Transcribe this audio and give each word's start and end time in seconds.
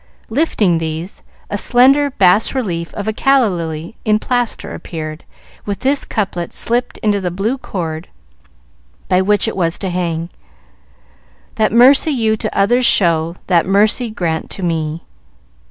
Lifting 0.31 0.79
these, 0.79 1.21
a 1.51 1.59
slender 1.59 2.09
bas 2.09 2.55
relief 2.55 2.91
of 2.95 3.07
a 3.07 3.13
calla 3.13 3.49
lily 3.55 3.97
in 4.03 4.17
plaster 4.17 4.73
appeared, 4.73 5.23
with 5.63 5.81
this 5.81 6.05
couplet 6.05 6.53
slipped 6.53 6.97
into 7.03 7.21
the 7.21 7.29
blue 7.29 7.55
cord 7.55 8.07
by 9.09 9.21
which 9.21 9.47
it 9.47 9.55
was 9.55 9.77
to 9.77 9.91
hang: 9.91 10.31
"That 11.57 11.71
mercy 11.71 12.09
you 12.09 12.35
to 12.37 12.57
others 12.57 12.83
show 12.87 13.35
That 13.45 13.67
Mercy 13.67 14.09
Grant 14.09 14.49
to 14.49 14.63
me." 14.63 15.03